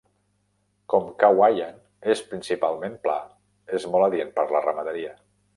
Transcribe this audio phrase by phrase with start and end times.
[0.93, 1.77] Com Cawayan
[2.15, 3.19] és principalment pla,
[3.81, 5.19] és molt adient per la ramaderia.